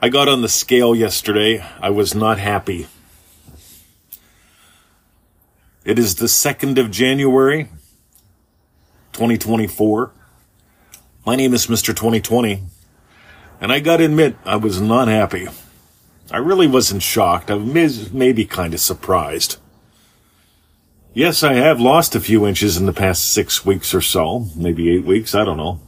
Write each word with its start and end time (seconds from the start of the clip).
I 0.00 0.10
got 0.10 0.28
on 0.28 0.42
the 0.42 0.48
scale 0.48 0.94
yesterday. 0.94 1.60
I 1.80 1.90
was 1.90 2.14
not 2.14 2.38
happy. 2.38 2.86
It 5.84 5.98
is 5.98 6.14
the 6.14 6.26
2nd 6.26 6.78
of 6.78 6.92
January, 6.92 7.64
2024. 9.12 10.12
My 11.26 11.34
name 11.34 11.52
is 11.52 11.66
Mr. 11.66 11.86
2020, 11.86 12.62
and 13.60 13.72
I 13.72 13.80
gotta 13.80 14.04
admit, 14.04 14.36
I 14.44 14.54
was 14.54 14.80
not 14.80 15.08
happy. 15.08 15.48
I 16.30 16.36
really 16.36 16.68
wasn't 16.68 17.02
shocked. 17.02 17.50
I 17.50 17.54
was 17.54 18.12
maybe 18.12 18.44
kind 18.44 18.74
of 18.74 18.80
surprised. 18.80 19.56
Yes, 21.12 21.42
I 21.42 21.54
have 21.54 21.80
lost 21.80 22.14
a 22.14 22.20
few 22.20 22.46
inches 22.46 22.76
in 22.76 22.86
the 22.86 22.92
past 22.92 23.32
six 23.32 23.66
weeks 23.66 23.92
or 23.92 24.00
so, 24.00 24.46
maybe 24.54 24.94
eight 24.94 25.04
weeks, 25.04 25.34
I 25.34 25.44
don't 25.44 25.56
know. 25.56 25.80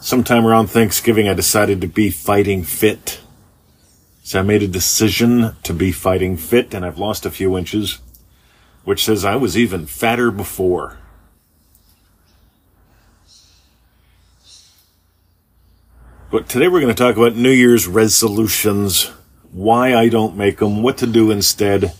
Sometime 0.00 0.46
around 0.46 0.68
Thanksgiving, 0.68 1.28
I 1.28 1.34
decided 1.34 1.80
to 1.80 1.88
be 1.88 2.08
fighting 2.10 2.62
fit. 2.62 3.20
So 4.22 4.38
I 4.38 4.42
made 4.42 4.62
a 4.62 4.68
decision 4.68 5.56
to 5.64 5.74
be 5.74 5.90
fighting 5.90 6.36
fit, 6.36 6.72
and 6.72 6.84
I've 6.84 6.98
lost 6.98 7.26
a 7.26 7.30
few 7.32 7.58
inches, 7.58 7.98
which 8.84 9.04
says 9.04 9.24
I 9.24 9.34
was 9.34 9.58
even 9.58 9.86
fatter 9.86 10.30
before. 10.30 10.98
But 16.30 16.48
today 16.48 16.68
we're 16.68 16.80
going 16.80 16.94
to 16.94 17.02
talk 17.02 17.16
about 17.16 17.34
New 17.34 17.50
Year's 17.50 17.88
resolutions, 17.88 19.10
why 19.50 19.96
I 19.96 20.08
don't 20.08 20.36
make 20.36 20.58
them, 20.58 20.82
what 20.82 20.98
to 20.98 21.06
do 21.06 21.32
instead, 21.32 21.92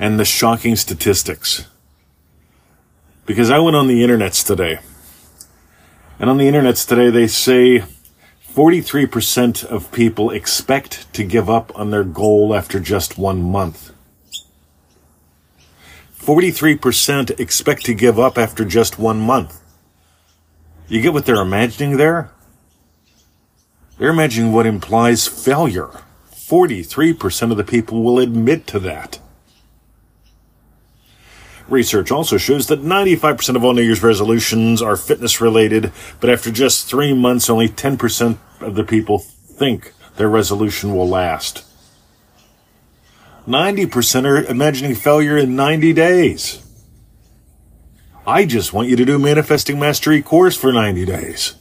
and 0.00 0.18
the 0.18 0.24
shocking 0.24 0.74
statistics. 0.74 1.66
Because 3.24 3.50
I 3.50 3.60
went 3.60 3.76
on 3.76 3.86
the 3.86 4.02
internets 4.02 4.44
today 4.44 4.80
and 6.20 6.28
on 6.28 6.36
the 6.36 6.46
internet 6.46 6.76
today, 6.76 7.08
they 7.08 7.26
say 7.26 7.82
43% 8.52 9.64
of 9.64 9.90
people 9.90 10.30
expect 10.30 11.10
to 11.14 11.24
give 11.24 11.48
up 11.48 11.72
on 11.74 11.90
their 11.90 12.04
goal 12.04 12.54
after 12.54 12.78
just 12.78 13.16
one 13.16 13.40
month. 13.40 13.92
43% 16.18 17.40
expect 17.40 17.86
to 17.86 17.94
give 17.94 18.18
up 18.18 18.36
after 18.36 18.66
just 18.66 18.98
one 18.98 19.18
month. 19.18 19.62
You 20.88 21.00
get 21.00 21.14
what 21.14 21.24
they're 21.24 21.40
imagining 21.40 21.96
there? 21.96 22.30
They're 23.96 24.10
imagining 24.10 24.52
what 24.52 24.66
implies 24.66 25.26
failure. 25.26 26.02
43% 26.32 27.50
of 27.50 27.56
the 27.56 27.64
people 27.64 28.02
will 28.02 28.18
admit 28.18 28.66
to 28.66 28.78
that. 28.80 29.20
Research 31.70 32.10
also 32.10 32.36
shows 32.36 32.66
that 32.66 32.82
95% 32.82 33.54
of 33.54 33.64
all 33.64 33.72
New 33.72 33.82
Year's 33.82 34.02
resolutions 34.02 34.82
are 34.82 34.96
fitness 34.96 35.40
related, 35.40 35.92
but 36.18 36.28
after 36.28 36.50
just 36.50 36.88
three 36.88 37.14
months, 37.14 37.48
only 37.48 37.68
10% 37.68 38.38
of 38.60 38.74
the 38.74 38.82
people 38.82 39.20
think 39.20 39.92
their 40.16 40.28
resolution 40.28 40.94
will 40.94 41.08
last. 41.08 41.64
90% 43.46 44.24
are 44.26 44.44
imagining 44.44 44.96
failure 44.96 45.36
in 45.36 45.54
90 45.54 45.92
days. 45.92 46.60
I 48.26 48.44
just 48.44 48.72
want 48.72 48.88
you 48.88 48.96
to 48.96 49.04
do 49.04 49.18
Manifesting 49.18 49.78
Mastery 49.78 50.22
course 50.22 50.56
for 50.56 50.72
90 50.72 51.04
days. 51.06 51.54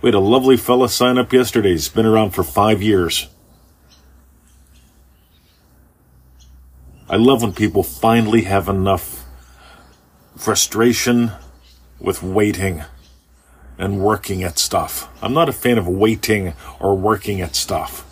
We 0.00 0.08
had 0.08 0.14
a 0.14 0.18
lovely 0.18 0.56
fella 0.56 0.88
sign 0.88 1.16
up 1.16 1.32
yesterday. 1.32 1.70
He's 1.70 1.88
been 1.88 2.06
around 2.06 2.30
for 2.30 2.42
five 2.42 2.82
years. 2.82 3.28
I 7.12 7.16
love 7.16 7.42
when 7.42 7.52
people 7.52 7.82
finally 7.82 8.44
have 8.44 8.70
enough 8.70 9.26
frustration 10.34 11.32
with 12.00 12.22
waiting 12.22 12.84
and 13.76 14.00
working 14.00 14.42
at 14.42 14.58
stuff. 14.58 15.10
I'm 15.20 15.34
not 15.34 15.50
a 15.50 15.52
fan 15.52 15.76
of 15.76 15.86
waiting 15.86 16.54
or 16.80 16.96
working 16.96 17.42
at 17.42 17.54
stuff. 17.54 18.06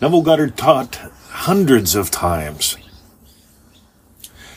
Neville 0.00 0.22
Goddard 0.22 0.56
taught 0.56 0.94
hundreds 1.28 1.94
of 1.94 2.10
times 2.10 2.78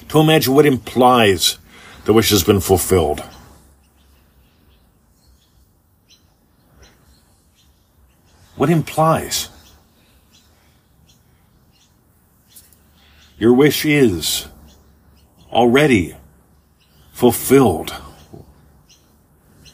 to 0.08 0.22
imagine 0.22 0.54
what 0.54 0.66
implies 0.66 1.58
the 2.06 2.14
wish 2.14 2.30
has 2.30 2.46
been 2.46 2.62
fulfilled. 2.62 3.22
What 8.56 8.70
implies? 8.70 9.50
Your 13.44 13.52
wish 13.52 13.84
is 13.84 14.48
already 15.52 16.16
fulfilled. 17.12 17.94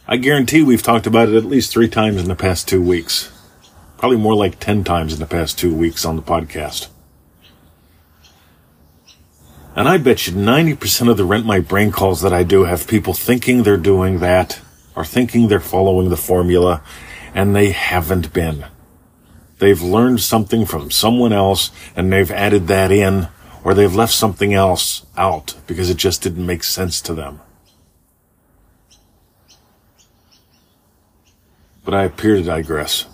I 0.08 0.18
guarantee 0.18 0.64
we've 0.64 0.82
talked 0.82 1.06
about 1.06 1.30
it 1.30 1.36
at 1.36 1.46
least 1.46 1.72
three 1.72 1.88
times 1.88 2.20
in 2.20 2.28
the 2.28 2.36
past 2.36 2.68
two 2.68 2.82
weeks. 2.82 3.32
Probably 4.00 4.18
more 4.18 4.34
like 4.34 4.60
10 4.60 4.84
times 4.84 5.14
in 5.14 5.20
the 5.20 5.28
past 5.28 5.60
two 5.60 5.72
weeks 5.76 6.04
on 6.04 6.16
the 6.16 6.24
podcast. 6.24 6.88
And 9.76 9.88
I 9.88 10.00
bet 10.00 10.26
you 10.26 10.34
90% 10.34 11.08
of 11.08 11.18
the 11.18 11.24
Rent 11.24 11.46
My 11.46 11.60
Brain 11.60 11.92
calls 11.92 12.24
that 12.24 12.34
I 12.34 12.42
do 12.42 12.64
have 12.64 12.88
people 12.88 13.14
thinking 13.14 13.62
they're 13.62 13.78
doing 13.78 14.18
that 14.18 14.60
or 14.96 15.06
thinking 15.06 15.48
they're 15.48 15.60
following 15.60 16.10
the 16.10 16.18
formula 16.18 16.82
and 17.36 17.56
they 17.56 17.70
haven't 17.70 18.34
been. 18.34 18.66
They've 19.60 19.80
learned 19.80 20.22
something 20.22 20.66
from 20.66 20.90
someone 20.90 21.34
else 21.34 21.70
and 21.96 22.12
they've 22.12 22.32
added 22.32 22.66
that 22.70 22.92
in 22.92 23.28
or 23.64 23.74
they've 23.74 23.96
left 23.96 24.14
something 24.14 24.54
else 24.54 25.06
out 25.18 25.56
because 25.68 25.90
it 25.90 25.98
just 25.98 26.22
didn't 26.22 26.46
make 26.46 26.64
sense 26.64 27.02
to 27.02 27.14
them. 27.14 27.42
But 31.84 31.94
I 31.94 32.04
appear 32.04 32.36
to 32.36 32.44
digress. 32.44 33.06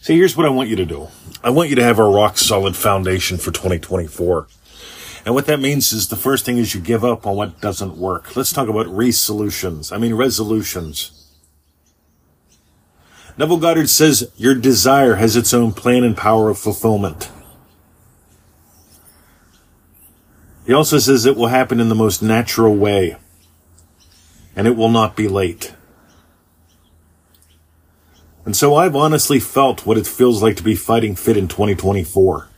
See, 0.00 0.16
here's 0.16 0.36
what 0.36 0.46
I 0.46 0.50
want 0.50 0.68
you 0.68 0.76
to 0.76 0.86
do. 0.86 1.08
I 1.44 1.50
want 1.50 1.68
you 1.68 1.76
to 1.76 1.82
have 1.82 1.98
a 1.98 2.04
rock 2.04 2.38
solid 2.38 2.76
foundation 2.76 3.36
for 3.36 3.50
2024. 3.50 4.46
And 5.26 5.34
what 5.34 5.46
that 5.46 5.60
means 5.60 5.92
is 5.92 6.08
the 6.08 6.16
first 6.16 6.46
thing 6.46 6.56
is 6.56 6.74
you 6.74 6.80
give 6.80 7.04
up 7.04 7.26
on 7.26 7.36
what 7.36 7.60
doesn't 7.60 7.96
work. 7.96 8.34
Let's 8.34 8.52
talk 8.52 8.68
about 8.68 8.86
resolutions. 8.86 9.92
I 9.92 9.98
mean, 9.98 10.14
resolutions. 10.14 11.16
Neville 13.36 13.58
Goddard 13.58 13.88
says 13.88 14.30
your 14.36 14.54
desire 14.54 15.16
has 15.16 15.36
its 15.36 15.52
own 15.52 15.72
plan 15.72 16.04
and 16.04 16.16
power 16.16 16.48
of 16.48 16.58
fulfillment. 16.58 17.30
He 20.66 20.72
also 20.72 20.98
says 20.98 21.24
it 21.24 21.36
will 21.36 21.48
happen 21.48 21.80
in 21.80 21.88
the 21.88 21.94
most 21.94 22.22
natural 22.22 22.74
way, 22.74 23.16
and 24.54 24.66
it 24.66 24.76
will 24.76 24.90
not 24.90 25.16
be 25.16 25.26
late. 25.26 25.74
And 28.44 28.56
so 28.56 28.74
I've 28.74 28.96
honestly 28.96 29.40
felt 29.40 29.86
what 29.86 29.98
it 29.98 30.06
feels 30.06 30.42
like 30.42 30.56
to 30.56 30.62
be 30.62 30.74
fighting 30.74 31.14
fit 31.14 31.36
in 31.36 31.48
2024. 31.48 32.48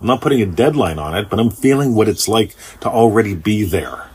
I'm 0.00 0.06
not 0.06 0.20
putting 0.20 0.42
a 0.42 0.46
deadline 0.46 0.98
on 0.98 1.16
it, 1.16 1.30
but 1.30 1.38
I'm 1.38 1.50
feeling 1.50 1.94
what 1.94 2.08
it's 2.08 2.28
like 2.28 2.54
to 2.80 2.88
already 2.88 3.34
be 3.34 3.64
there. 3.64 4.10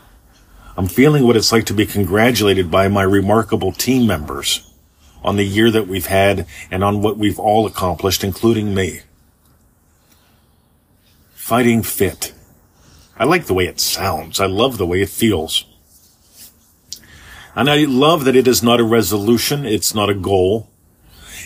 I'm 0.76 0.86
feeling 0.86 1.26
what 1.26 1.36
it's 1.36 1.50
like 1.50 1.64
to 1.66 1.74
be 1.74 1.86
congratulated 1.86 2.70
by 2.70 2.88
my 2.88 3.02
remarkable 3.02 3.72
team 3.72 4.06
members 4.06 4.72
on 5.24 5.36
the 5.36 5.44
year 5.44 5.70
that 5.70 5.88
we've 5.88 6.06
had 6.06 6.46
and 6.70 6.84
on 6.84 7.02
what 7.02 7.18
we've 7.18 7.38
all 7.38 7.66
accomplished, 7.66 8.22
including 8.22 8.74
me. 8.74 9.00
Fighting 11.34 11.82
fit. 11.82 12.32
I 13.18 13.24
like 13.24 13.46
the 13.46 13.54
way 13.54 13.66
it 13.66 13.80
sounds. 13.80 14.38
I 14.38 14.46
love 14.46 14.78
the 14.78 14.86
way 14.86 15.02
it 15.02 15.08
feels. 15.08 15.64
And 17.56 17.68
I 17.68 17.84
love 17.84 18.24
that 18.24 18.36
it 18.36 18.46
is 18.46 18.62
not 18.62 18.78
a 18.78 18.84
resolution. 18.84 19.66
It's 19.66 19.92
not 19.92 20.08
a 20.08 20.14
goal. 20.14 20.70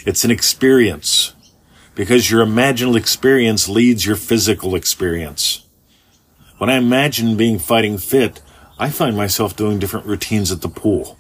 It's 0.05 0.25
an 0.25 0.31
experience 0.31 1.33
because 1.95 2.31
your 2.31 2.45
imaginal 2.45 2.97
experience 2.97 3.69
leads 3.69 4.05
your 4.05 4.17
physical 4.17 4.75
experience. 4.75 5.67
When 6.59 6.69
I 6.69 6.75
imagine 6.75 7.37
being 7.37 7.59
fighting 7.59 7.97
fit, 7.97 8.43
I 8.79 8.91
find 8.91 9.17
myself 9.17 9.57
doing 9.57 9.79
different 9.79 10.07
routines 10.07 10.53
at 10.53 10.61
the 10.61 10.69
pool. 10.69 11.19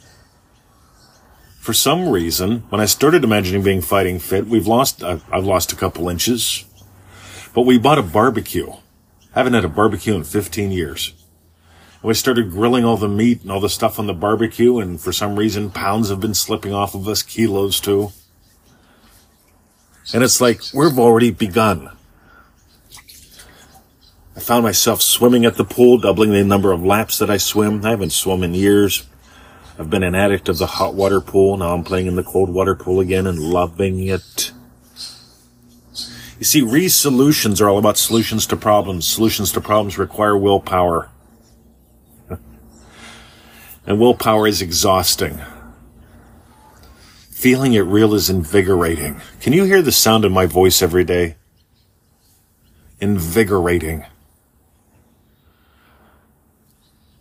For 1.61 1.73
some 1.73 2.09
reason, 2.09 2.65
when 2.69 2.81
I 2.81 2.87
started 2.87 3.25
imagining 3.25 3.63
being 3.63 3.81
fighting 3.81 4.19
fit, 4.19 4.47
we've 4.47 4.67
lost, 4.67 5.03
uh, 5.03 5.21
I've 5.31 5.45
lost 5.45 5.73
a 5.73 5.77
couple 5.77 6.09
inches, 6.09 6.65
but 7.55 7.63
we 7.63 7.79
bought 7.79 7.99
a 7.99 8.03
barbecue 8.03 8.73
haven't 9.35 9.55
had 9.55 9.65
a 9.65 9.69
barbecue 9.69 10.15
in 10.15 10.25
15 10.25 10.71
years. 10.71 11.15
And 12.03 12.09
we 12.09 12.15
started 12.15 12.51
grilling 12.51 12.85
all 12.85 12.97
the 12.97 13.09
meat 13.09 13.43
and 13.43 13.51
all 13.51 13.61
the 13.61 13.69
stuff 13.69 13.99
on 13.99 14.07
the 14.07 14.15
barbecue, 14.15 14.79
and 14.79 15.01
for 15.01 15.13
some 15.13 15.39
reason, 15.39 15.71
pounds 15.71 16.09
have 16.09 16.21
been 16.21 16.35
slipping 16.35 16.73
off 16.73 16.95
of 16.95 17.09
us, 17.09 17.23
kilos 17.23 17.81
too. 17.81 18.13
And 20.13 20.23
it's 20.23 20.41
like, 20.41 20.61
we've 20.75 20.99
already 20.99 21.31
begun. 21.31 21.91
I 24.35 24.41
found 24.41 24.65
myself 24.65 25.03
swimming 25.03 25.45
at 25.45 25.57
the 25.57 25.65
pool, 25.65 25.99
doubling 25.99 26.33
the 26.33 26.43
number 26.43 26.73
of 26.73 26.85
laps 26.85 27.19
that 27.19 27.31
I 27.31 27.37
swim. 27.37 27.85
I 27.85 27.91
haven't 27.91 28.13
swum 28.13 28.43
in 28.43 28.55
years. 28.55 29.07
I've 29.79 29.91
been 29.91 30.03
an 30.03 30.15
addict 30.15 30.49
of 30.49 30.59
the 30.59 30.67
hot 30.67 30.95
water 30.95 31.21
pool. 31.21 31.57
Now 31.57 31.75
I'm 31.75 31.85
playing 31.85 32.07
in 32.07 32.17
the 32.17 32.23
cold 32.23 32.51
water 32.51 32.75
pool 32.75 33.01
again 33.01 33.27
and 33.27 33.39
loving 33.39 34.07
it. 34.07 34.53
You 36.43 36.45
see, 36.45 36.61
re-solutions 36.61 37.61
are 37.61 37.69
all 37.69 37.79
about 37.79 37.97
solutions 37.97 38.49
to 38.49 38.57
problems. 38.57 39.07
Solutions 39.07 39.53
to 39.53 39.61
problems 39.61 39.97
require 39.97 40.37
willpower. 40.37 41.09
And 43.87 44.01
willpower 44.01 44.49
is 44.49 44.61
exhausting. 44.61 45.41
Feeling 47.31 47.75
it 47.75 47.83
real 47.83 48.13
is 48.13 48.29
invigorating. 48.29 49.21
Can 49.41 49.53
you 49.53 49.63
hear 49.63 49.83
the 49.83 49.93
sound 49.93 50.25
of 50.25 50.33
my 50.33 50.47
voice 50.47 50.83
every 50.83 51.05
day? 51.05 51.37
Invigorating. 53.01 54.05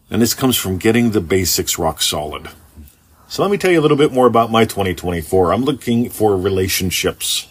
And 0.10 0.20
this 0.20 0.34
comes 0.34 0.58
from 0.58 0.80
getting 0.80 1.12
the 1.12 1.22
basics 1.22 1.78
rock 1.78 2.02
solid. 2.02 2.50
So 3.28 3.44
let 3.44 3.52
me 3.52 3.60
tell 3.60 3.70
you 3.70 3.80
a 3.80 3.84
little 3.86 3.98
bit 3.98 4.12
more 4.12 4.26
about 4.26 4.50
my 4.50 4.66
2024. 4.66 5.54
I'm 5.54 5.64
looking 5.64 6.10
for 6.10 6.36
relationships. 6.36 7.48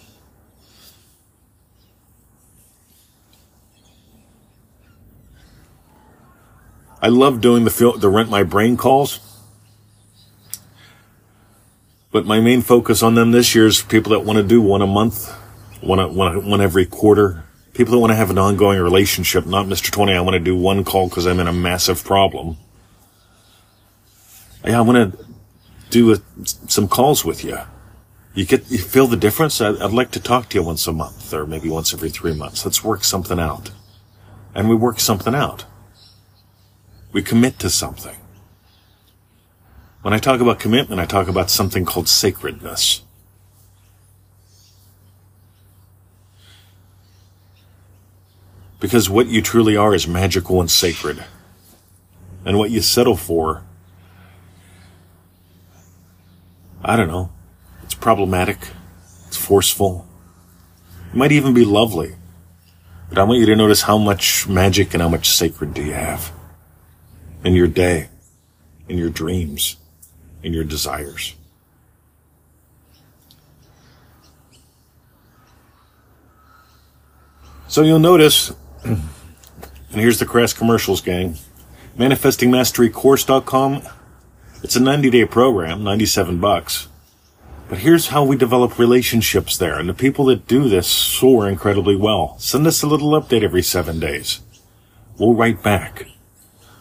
I 7.02 7.08
love 7.08 7.40
doing 7.40 7.64
the 7.64 7.94
the 7.98 8.08
rent 8.08 8.28
my 8.28 8.42
brain 8.42 8.76
calls. 8.76 9.20
But 12.12 12.26
my 12.26 12.40
main 12.40 12.60
focus 12.60 13.02
on 13.02 13.14
them 13.14 13.30
this 13.30 13.54
year 13.54 13.66
is 13.66 13.82
people 13.82 14.10
that 14.12 14.20
want 14.20 14.36
to 14.36 14.42
do 14.42 14.60
one 14.60 14.82
a 14.82 14.86
month, 14.86 15.30
one, 15.80 16.14
one, 16.14 16.48
one 16.48 16.60
every 16.60 16.84
quarter. 16.84 17.44
People 17.72 17.92
that 17.92 17.98
want 18.00 18.10
to 18.10 18.16
have 18.16 18.30
an 18.30 18.38
ongoing 18.38 18.80
relationship, 18.80 19.46
not 19.46 19.66
Mr. 19.66 19.92
20. 19.92 20.12
I 20.12 20.20
want 20.20 20.34
to 20.34 20.40
do 20.40 20.56
one 20.56 20.84
call 20.84 21.08
because 21.08 21.26
I'm 21.26 21.38
in 21.38 21.46
a 21.46 21.52
massive 21.52 22.04
problem. 22.04 22.56
Yeah, 24.64 24.78
I 24.78 24.80
want 24.80 25.14
to 25.14 25.24
do 25.90 26.12
a, 26.12 26.20
some 26.44 26.88
calls 26.88 27.24
with 27.24 27.44
you. 27.44 27.58
You 28.34 28.44
get, 28.44 28.70
you 28.70 28.78
feel 28.78 29.06
the 29.06 29.16
difference? 29.16 29.60
I'd, 29.60 29.80
I'd 29.80 29.92
like 29.92 30.10
to 30.12 30.20
talk 30.20 30.48
to 30.50 30.58
you 30.58 30.64
once 30.64 30.86
a 30.88 30.92
month 30.92 31.32
or 31.32 31.46
maybe 31.46 31.68
once 31.68 31.94
every 31.94 32.10
three 32.10 32.34
months. 32.34 32.64
Let's 32.64 32.82
work 32.82 33.04
something 33.04 33.38
out. 33.38 33.70
And 34.52 34.68
we 34.68 34.74
work 34.74 34.98
something 34.98 35.34
out. 35.34 35.64
We 37.12 37.22
commit 37.22 37.58
to 37.60 37.70
something. 37.70 38.16
When 40.02 40.14
I 40.14 40.18
talk 40.18 40.40
about 40.40 40.58
commitment, 40.58 41.00
I 41.00 41.06
talk 41.06 41.28
about 41.28 41.50
something 41.50 41.84
called 41.84 42.08
sacredness. 42.08 43.02
Because 48.78 49.10
what 49.10 49.26
you 49.26 49.42
truly 49.42 49.76
are 49.76 49.94
is 49.94 50.08
magical 50.08 50.60
and 50.60 50.70
sacred. 50.70 51.24
And 52.46 52.56
what 52.56 52.70
you 52.70 52.80
settle 52.80 53.16
for, 53.16 53.62
I 56.82 56.96
don't 56.96 57.08
know, 57.08 57.30
it's 57.82 57.94
problematic, 57.94 58.58
it's 59.26 59.36
forceful, 59.36 60.06
it 61.10 61.16
might 61.16 61.32
even 61.32 61.52
be 61.52 61.66
lovely. 61.66 62.14
But 63.10 63.18
I 63.18 63.24
want 63.24 63.40
you 63.40 63.46
to 63.46 63.56
notice 63.56 63.82
how 63.82 63.98
much 63.98 64.48
magic 64.48 64.94
and 64.94 65.02
how 65.02 65.10
much 65.10 65.28
sacred 65.28 65.74
do 65.74 65.82
you 65.82 65.92
have 65.92 66.32
in 67.44 67.54
your 67.54 67.66
day, 67.66 68.08
in 68.88 68.98
your 68.98 69.10
dreams, 69.10 69.76
in 70.42 70.52
your 70.52 70.64
desires. 70.64 71.34
So 77.68 77.82
you'll 77.82 78.00
notice, 78.00 78.52
and 78.84 79.00
here's 79.90 80.18
the 80.18 80.26
crass 80.26 80.52
commercials, 80.52 81.00
gang. 81.00 81.36
ManifestingMasteryCourse.com. 81.96 83.82
It's 84.62 84.76
a 84.76 84.80
90 84.80 85.10
day 85.10 85.24
program, 85.24 85.84
97 85.84 86.40
bucks. 86.40 86.88
But 87.68 87.78
here's 87.78 88.08
how 88.08 88.24
we 88.24 88.36
develop 88.36 88.80
relationships 88.80 89.56
there. 89.56 89.78
And 89.78 89.88
the 89.88 89.94
people 89.94 90.24
that 90.26 90.48
do 90.48 90.68
this 90.68 90.88
soar 90.88 91.48
incredibly 91.48 91.94
well. 91.94 92.36
Send 92.40 92.66
us 92.66 92.82
a 92.82 92.88
little 92.88 93.12
update 93.12 93.44
every 93.44 93.62
seven 93.62 94.00
days. 94.00 94.40
We'll 95.16 95.34
write 95.34 95.62
back. 95.62 96.09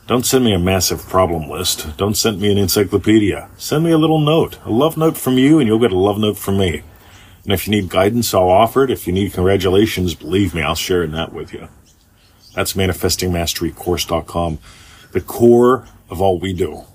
Don't 0.09 0.25
send 0.25 0.43
me 0.43 0.53
a 0.53 0.57
massive 0.57 1.07
problem 1.07 1.47
list. 1.51 1.95
Don't 1.95 2.17
send 2.17 2.41
me 2.41 2.51
an 2.51 2.57
encyclopedia. 2.57 3.47
Send 3.57 3.83
me 3.83 3.91
a 3.91 3.97
little 3.99 4.17
note, 4.17 4.57
a 4.65 4.71
love 4.71 4.97
note 4.97 5.15
from 5.15 5.37
you, 5.37 5.59
and 5.59 5.67
you'll 5.67 5.77
get 5.77 5.91
a 5.91 5.97
love 5.99 6.17
note 6.17 6.35
from 6.35 6.57
me. 6.57 6.81
And 7.43 7.53
if 7.53 7.67
you 7.67 7.71
need 7.71 7.89
guidance, 7.89 8.33
I'll 8.33 8.49
offer 8.49 8.83
it. 8.83 8.89
If 8.89 9.05
you 9.05 9.13
need 9.13 9.33
congratulations, 9.33 10.15
believe 10.15 10.55
me, 10.55 10.63
I'll 10.63 10.73
share 10.73 11.03
in 11.03 11.11
that 11.11 11.31
with 11.31 11.53
you. 11.53 11.67
That's 12.55 12.73
manifestingmasterycourse.com, 12.73 14.57
the 15.11 15.21
core 15.21 15.85
of 16.09 16.23
all 16.23 16.39
we 16.39 16.53
do. 16.53 16.85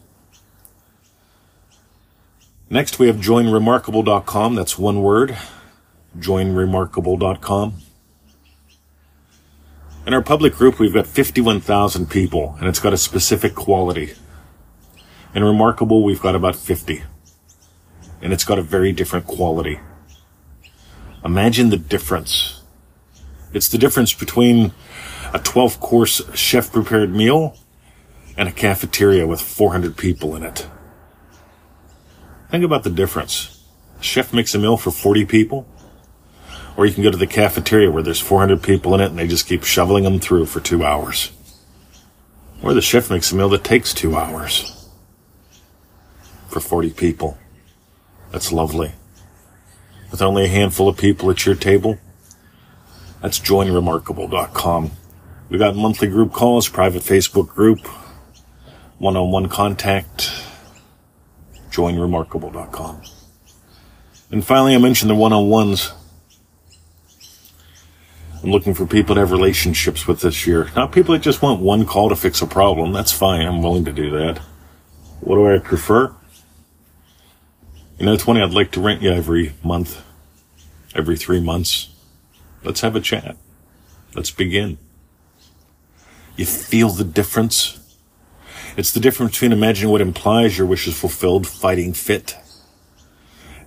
Next, 2.69 2.99
we 2.99 3.07
have 3.07 3.19
joinremarkable.com. 3.19 4.57
That's 4.57 4.77
one 4.77 5.03
word. 5.03 5.39
Joinremarkable.com. 6.19 7.75
In 10.07 10.13
our 10.13 10.23
public 10.23 10.55
group, 10.55 10.79
we've 10.79 10.93
got 10.93 11.07
51,000 11.07 12.11
people, 12.11 12.57
and 12.59 12.69
it's 12.69 12.79
got 12.79 12.93
a 12.93 12.99
specific 12.99 13.55
quality. 13.55 14.13
In 15.35 15.43
Remarkable, 15.43 16.05
we've 16.05 16.21
got 16.21 16.35
about 16.35 16.57
50. 16.57 17.03
And 18.21 18.31
it's 18.31 18.45
got 18.45 18.59
a 18.59 18.63
very 18.63 18.93
different 18.93 19.27
quality. 19.27 19.81
Imagine 21.25 21.71
the 21.71 21.79
difference. 21.79 22.61
It's 23.55 23.69
the 23.69 23.79
difference 23.79 24.13
between 24.13 24.73
a 25.33 25.39
12 25.39 25.81
course 25.81 26.21
chef 26.35 26.71
prepared 26.71 27.11
meal 27.15 27.57
and 28.37 28.47
a 28.47 28.53
cafeteria 28.53 29.27
with 29.27 29.41
400 29.41 29.97
people 29.97 30.37
in 30.37 30.43
it. 30.43 30.67
Think 32.51 32.63
about 32.63 32.85
the 32.85 32.91
difference. 32.91 33.65
Chef 34.01 34.35
makes 34.35 34.55
a 34.55 34.59
meal 34.59 34.77
for 34.77 34.91
40 34.91 35.25
people 35.25 35.67
or 36.77 36.87
you 36.87 36.93
can 36.93 37.03
go 37.03 37.11
to 37.11 37.17
the 37.17 37.27
cafeteria 37.27 37.91
where 37.91 38.03
there's 38.03 38.21
400 38.21 38.63
people 38.63 38.95
in 38.95 39.01
it 39.01 39.07
and 39.07 39.19
they 39.19 39.29
just 39.29 39.47
keep 39.47 39.65
shoveling 39.65 40.05
them 40.05 40.19
through 40.19 40.47
for 40.47 40.61
two 40.61 40.85
hours. 40.85 41.31
Or 42.63 42.75
the 42.75 42.83
chef 42.83 43.11
makes 43.11 43.31
a 43.31 43.37
meal 43.37 43.49
that 43.51 43.65
takes 43.65 43.93
two 43.93 44.17
hours 44.17 44.89
for 46.49 46.61
40 46.61 46.91
people. 46.91 47.39
That's 48.31 48.53
lovely. 48.53 48.93
With 50.11 50.23
only 50.23 50.45
a 50.45 50.49
handful 50.49 50.89
of 50.89 50.97
people 50.97 51.31
at 51.31 51.45
your 51.45 51.55
table. 51.55 51.99
That's 53.21 53.39
joinremarkable.com. 53.39 54.91
We 55.49 55.59
got 55.59 55.77
monthly 55.77 56.09
group 56.09 56.33
calls, 56.33 56.69
private 56.69 57.03
Facebook 57.03 57.49
group, 57.49 57.87
one-on-one 58.99 59.49
contact, 59.49 60.31
joinremarkable.com. 61.71 63.03
And 64.31 64.45
finally, 64.45 64.75
I 64.75 64.79
mentioned 64.79 65.11
the 65.11 65.15
one-on-ones 65.15 65.93
I'm 68.45 68.51
looking 68.51 68.75
for 68.75 68.85
people 68.87 69.15
to 69.15 69.23
have 69.23 69.31
relationships 69.31 70.07
with 70.07 70.21
this 70.21 70.47
year. 70.47 70.71
Not 70.77 70.93
people 70.93 71.15
that 71.15 71.23
just 71.23 71.41
want 71.41 71.63
one 71.63 71.87
call 71.87 72.11
to 72.11 72.17
fix 72.17 72.43
a 72.43 72.47
problem. 72.47 72.93
That's 72.93 73.11
fine. 73.11 73.47
I'm 73.47 73.63
willing 73.63 73.87
to 73.87 73.93
do 73.93 74.11
that. 74.11 74.37
What 75.21 75.37
do 75.37 75.51
I 75.51 75.59
prefer? 75.61 76.15
You 77.99 78.05
know, 78.05 78.19
20, 78.19 78.43
I'd 78.43 78.53
like 78.53 78.71
to 78.73 78.83
rent 78.83 79.01
you 79.01 79.11
every 79.11 79.55
month, 79.65 80.05
every 80.95 81.17
three 81.17 81.41
months. 81.41 81.89
Let's 82.63 82.83
have 82.83 82.95
a 82.95 83.01
chat. 83.01 83.39
Let's 84.15 84.31
begin. 84.31 84.77
You 86.37 86.45
feel 86.45 86.91
the 86.91 87.03
difference? 87.03 87.97
It's 88.77 88.93
the 88.93 89.01
difference 89.01 89.33
between 89.33 89.53
imagining 89.53 89.91
what 89.91 90.03
implies 90.03 90.59
your 90.59 90.67
wish 90.67 90.87
is 90.87 91.01
fulfilled, 91.01 91.47
fighting 91.47 91.95
fit, 91.95 92.37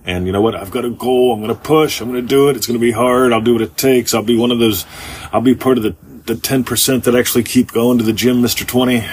and 0.08 0.24
you 0.24 0.32
know 0.32 0.40
what? 0.40 0.54
I've 0.54 0.70
got 0.70 0.86
a 0.86 0.90
goal. 0.90 1.34
I'm 1.34 1.42
going 1.42 1.54
to 1.54 1.62
push. 1.62 2.00
I'm 2.00 2.10
going 2.10 2.22
to 2.22 2.26
do 2.26 2.48
it. 2.48 2.56
It's 2.56 2.66
going 2.66 2.78
to 2.78 2.84
be 2.84 2.92
hard. 2.92 3.30
I'll 3.30 3.42
do 3.42 3.52
what 3.52 3.60
it 3.60 3.76
takes. 3.76 4.14
I'll 4.14 4.22
be 4.22 4.38
one 4.38 4.50
of 4.50 4.58
those. 4.58 4.86
I'll 5.34 5.42
be 5.42 5.54
part 5.54 5.76
of 5.76 5.84
the, 5.84 5.94
the 6.24 6.32
10% 6.32 7.04
that 7.04 7.14
actually 7.14 7.44
keep 7.44 7.72
going 7.72 7.98
to 7.98 8.04
the 8.04 8.14
gym, 8.14 8.40
Mr. 8.40 8.66
20. 8.66 9.06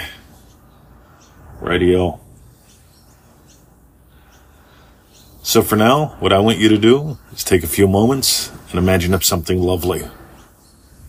Radio. 1.60 2.18
So 5.42 5.60
for 5.60 5.76
now, 5.76 6.16
what 6.18 6.32
I 6.32 6.38
want 6.38 6.56
you 6.56 6.70
to 6.70 6.78
do 6.78 7.18
is 7.30 7.44
take 7.44 7.62
a 7.62 7.68
few 7.68 7.86
moments 7.86 8.50
and 8.70 8.78
imagine 8.78 9.12
up 9.12 9.22
something 9.22 9.60
lovely 9.60 10.08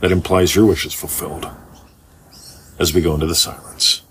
that 0.01 0.11
implies 0.11 0.53
your 0.53 0.65
wish 0.65 0.85
is 0.85 0.93
fulfilled 0.93 1.49
as 2.77 2.93
we 2.93 2.99
go 2.99 3.13
into 3.13 3.25
the 3.25 3.35
silence. 3.35 4.01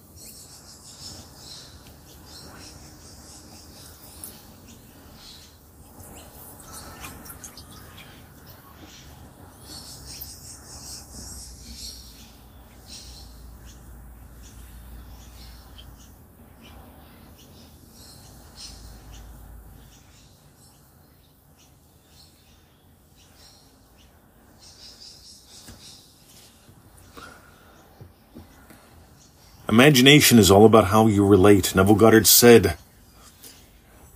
Imagination 29.69 30.39
is 30.39 30.51
all 30.51 30.65
about 30.65 30.87
how 30.87 31.07
you 31.07 31.27
relate. 31.27 31.75
Neville 31.75 31.95
Goddard 31.95 32.27
said, 32.27 32.77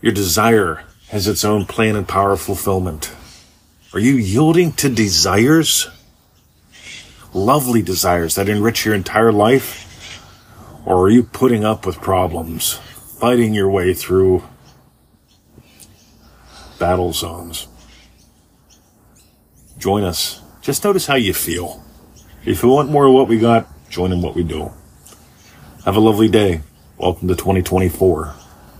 Your 0.00 0.12
desire 0.12 0.84
has 1.08 1.26
its 1.26 1.44
own 1.44 1.66
plan 1.66 1.96
and 1.96 2.06
power 2.06 2.32
of 2.32 2.40
fulfillment. 2.40 3.12
Are 3.92 3.98
you 3.98 4.14
yielding 4.14 4.72
to 4.74 4.88
desires? 4.88 5.88
Lovely 7.34 7.82
desires 7.82 8.36
that 8.36 8.48
enrich 8.48 8.84
your 8.84 8.94
entire 8.94 9.32
life? 9.32 9.86
Or 10.84 11.06
are 11.06 11.10
you 11.10 11.24
putting 11.24 11.64
up 11.64 11.84
with 11.84 12.00
problems, 12.00 12.74
fighting 13.18 13.52
your 13.52 13.68
way 13.68 13.92
through 13.92 14.44
battle 16.80 17.12
zones. 17.12 17.68
Join 19.78 20.02
us. 20.02 20.40
Just 20.62 20.82
notice 20.82 21.06
how 21.06 21.14
you 21.14 21.32
feel. 21.32 21.84
If 22.44 22.62
you 22.62 22.70
want 22.70 22.90
more 22.90 23.06
of 23.06 23.12
what 23.12 23.28
we 23.28 23.38
got, 23.38 23.68
join 23.88 24.10
in 24.10 24.22
what 24.22 24.34
we 24.34 24.42
do. 24.42 24.72
Have 25.84 25.96
a 25.96 26.00
lovely 26.00 26.28
day. 26.28 26.60
Welcome 26.98 27.28
to 27.28 27.34
2024. 27.34 28.34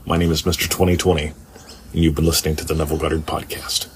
My 0.05 0.19
name 0.19 0.31
is 0.31 0.43
Mr. 0.43 0.69
2020, 0.69 1.29
and 1.29 1.35
you've 1.95 2.15
been 2.15 2.27
listening 2.27 2.57
to 2.57 2.65
the 2.67 2.75
Neville 2.75 2.99
Goddard 2.99 3.25
Podcast. 3.25 3.89